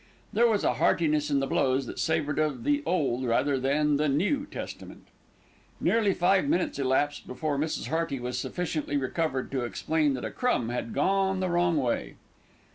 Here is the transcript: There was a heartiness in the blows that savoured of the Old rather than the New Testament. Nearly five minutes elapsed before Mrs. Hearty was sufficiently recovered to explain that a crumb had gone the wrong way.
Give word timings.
There 0.33 0.47
was 0.47 0.63
a 0.63 0.73
heartiness 0.73 1.29
in 1.29 1.41
the 1.41 1.45
blows 1.45 1.85
that 1.85 1.99
savoured 1.99 2.39
of 2.39 2.63
the 2.63 2.81
Old 2.87 3.23
rather 3.23 3.59
than 3.59 3.97
the 3.97 4.09
New 4.09 4.47
Testament. 4.47 5.05
Nearly 5.79 6.11
five 6.15 6.45
minutes 6.47 6.79
elapsed 6.79 7.27
before 7.27 7.59
Mrs. 7.59 7.89
Hearty 7.89 8.19
was 8.19 8.39
sufficiently 8.39 8.97
recovered 8.97 9.51
to 9.51 9.63
explain 9.63 10.15
that 10.15 10.25
a 10.25 10.31
crumb 10.31 10.69
had 10.69 10.95
gone 10.95 11.39
the 11.39 11.49
wrong 11.49 11.77
way. 11.77 12.15